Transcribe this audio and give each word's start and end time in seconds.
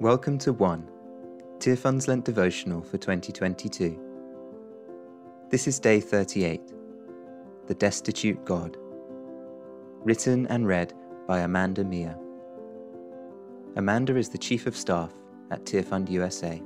Welcome 0.00 0.38
to 0.38 0.54
1, 0.54 0.88
Tearfund's 1.58 2.08
Lent 2.08 2.24
Devotional 2.24 2.80
for 2.80 2.96
2022. 2.96 4.00
This 5.50 5.68
is 5.68 5.78
day 5.78 6.00
38, 6.00 6.62
The 7.66 7.74
Destitute 7.74 8.42
God. 8.46 8.78
Written 10.02 10.46
and 10.46 10.66
read 10.66 10.94
by 11.28 11.40
Amanda 11.40 11.84
Mia. 11.84 12.18
Amanda 13.76 14.16
is 14.16 14.30
the 14.30 14.38
Chief 14.38 14.66
of 14.66 14.74
Staff 14.74 15.12
at 15.50 15.66
Tearfund 15.66 16.08
USA. 16.08 16.62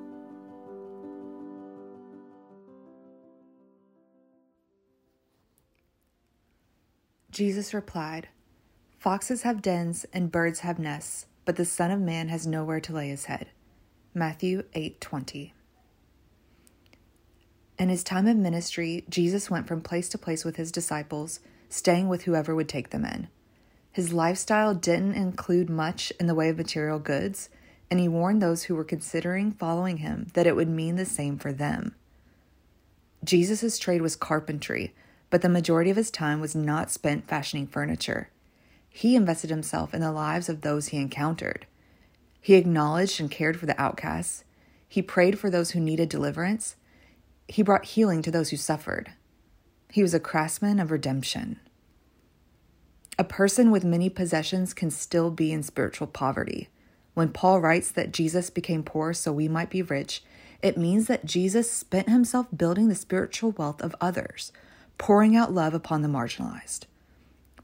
Jesus 7.32 7.74
replied, 7.74 8.28
Foxes 8.96 9.42
have 9.42 9.60
dens 9.60 10.06
and 10.12 10.30
birds 10.30 10.60
have 10.60 10.78
nests, 10.78 11.26
but 11.44 11.56
the 11.56 11.64
Son 11.64 11.90
of 11.90 12.00
Man 12.00 12.28
has 12.28 12.46
nowhere 12.46 12.80
to 12.80 12.92
lay 12.92 13.08
his 13.08 13.26
head. 13.26 13.48
Matthew 14.14 14.64
8:20. 14.74 15.52
In 17.78 17.88
his 17.88 18.04
time 18.04 18.26
of 18.26 18.36
ministry, 18.36 19.04
Jesus 19.08 19.50
went 19.50 19.66
from 19.66 19.80
place 19.80 20.08
to 20.10 20.18
place 20.18 20.44
with 20.44 20.56
his 20.56 20.70
disciples, 20.70 21.40
staying 21.68 22.08
with 22.08 22.22
whoever 22.22 22.54
would 22.54 22.68
take 22.68 22.90
them 22.90 23.04
in. 23.04 23.28
His 23.90 24.12
lifestyle 24.12 24.74
didn't 24.74 25.14
include 25.14 25.68
much 25.68 26.12
in 26.20 26.26
the 26.26 26.34
way 26.34 26.48
of 26.48 26.56
material 26.56 26.98
goods, 26.98 27.48
and 27.90 28.00
he 28.00 28.08
warned 28.08 28.40
those 28.40 28.64
who 28.64 28.74
were 28.74 28.84
considering 28.84 29.52
following 29.52 29.98
him 29.98 30.28
that 30.34 30.46
it 30.46 30.56
would 30.56 30.68
mean 30.68 30.96
the 30.96 31.04
same 31.04 31.38
for 31.38 31.52
them. 31.52 31.94
Jesus' 33.24 33.78
trade 33.78 34.02
was 34.02 34.16
carpentry, 34.16 34.94
but 35.30 35.42
the 35.42 35.48
majority 35.48 35.90
of 35.90 35.96
his 35.96 36.10
time 36.10 36.40
was 36.40 36.54
not 36.54 36.90
spent 36.90 37.26
fashioning 37.26 37.66
furniture. 37.66 38.28
He 38.96 39.16
invested 39.16 39.50
himself 39.50 39.92
in 39.92 40.00
the 40.00 40.12
lives 40.12 40.48
of 40.48 40.60
those 40.60 40.88
he 40.88 40.98
encountered. 40.98 41.66
He 42.40 42.54
acknowledged 42.54 43.18
and 43.18 43.28
cared 43.28 43.58
for 43.58 43.66
the 43.66 43.78
outcasts. 43.78 44.44
He 44.88 45.02
prayed 45.02 45.36
for 45.36 45.50
those 45.50 45.72
who 45.72 45.80
needed 45.80 46.08
deliverance. 46.08 46.76
He 47.48 47.64
brought 47.64 47.86
healing 47.86 48.22
to 48.22 48.30
those 48.30 48.50
who 48.50 48.56
suffered. 48.56 49.10
He 49.90 50.00
was 50.00 50.14
a 50.14 50.20
craftsman 50.20 50.78
of 50.78 50.92
redemption. 50.92 51.58
A 53.18 53.24
person 53.24 53.72
with 53.72 53.84
many 53.84 54.08
possessions 54.08 54.72
can 54.72 54.92
still 54.92 55.32
be 55.32 55.50
in 55.50 55.64
spiritual 55.64 56.06
poverty. 56.06 56.68
When 57.14 57.30
Paul 57.30 57.60
writes 57.60 57.90
that 57.90 58.12
Jesus 58.12 58.48
became 58.48 58.84
poor 58.84 59.12
so 59.12 59.32
we 59.32 59.48
might 59.48 59.70
be 59.70 59.82
rich, 59.82 60.22
it 60.62 60.78
means 60.78 61.08
that 61.08 61.24
Jesus 61.26 61.68
spent 61.68 62.08
himself 62.08 62.46
building 62.56 62.86
the 62.86 62.94
spiritual 62.94 63.50
wealth 63.50 63.82
of 63.82 63.96
others, 64.00 64.52
pouring 64.98 65.34
out 65.34 65.52
love 65.52 65.74
upon 65.74 66.02
the 66.02 66.08
marginalized 66.08 66.86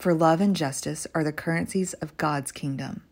for 0.01 0.15
love 0.15 0.41
and 0.41 0.56
justice 0.56 1.06
are 1.15 1.23
the 1.23 1.33
currencies 1.33 1.93
of 1.95 2.17
God's 2.17 2.53
kingdom. 2.53 3.03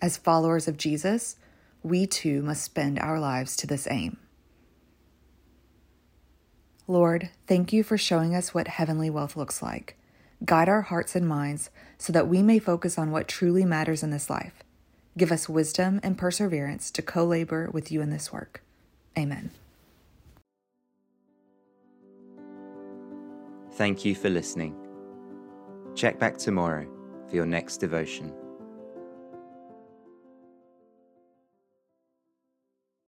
As 0.00 0.16
followers 0.16 0.68
of 0.68 0.76
Jesus, 0.76 1.36
we 1.82 2.06
too 2.06 2.42
must 2.42 2.62
spend 2.62 2.98
our 3.00 3.18
lives 3.18 3.56
to 3.56 3.66
this 3.66 3.88
aim. 3.90 4.18
Lord, 6.86 7.30
thank 7.46 7.72
you 7.72 7.82
for 7.82 7.98
showing 7.98 8.34
us 8.34 8.54
what 8.54 8.68
heavenly 8.68 9.10
wealth 9.10 9.36
looks 9.36 9.62
like. 9.62 9.96
Guide 10.44 10.68
our 10.68 10.82
hearts 10.82 11.16
and 11.16 11.26
minds 11.26 11.70
so 11.98 12.12
that 12.12 12.28
we 12.28 12.42
may 12.42 12.58
focus 12.58 12.98
on 12.98 13.10
what 13.10 13.28
truly 13.28 13.64
matters 13.64 14.02
in 14.02 14.10
this 14.10 14.28
life. 14.28 14.62
Give 15.16 15.30
us 15.30 15.48
wisdom 15.48 16.00
and 16.02 16.18
perseverance 16.18 16.90
to 16.92 17.02
co 17.02 17.24
labor 17.24 17.70
with 17.72 17.92
you 17.92 18.00
in 18.00 18.10
this 18.10 18.32
work. 18.32 18.62
Amen. 19.16 19.50
Thank 23.72 24.04
you 24.04 24.14
for 24.14 24.28
listening. 24.28 24.81
Check 25.94 26.18
back 26.18 26.38
tomorrow 26.38 26.86
for 27.28 27.36
your 27.36 27.46
next 27.46 27.78
devotion. 27.78 28.34